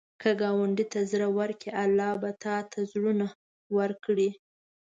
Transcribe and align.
که 0.21 0.29
ګاونډي 0.41 0.85
ته 0.93 0.99
زړه 1.11 1.27
ورکړې، 1.37 1.71
الله 1.83 2.11
به 2.21 2.31
تا 2.43 2.55
ته 2.71 2.79
زړونه 2.91 3.27
ورکړي 3.77 4.29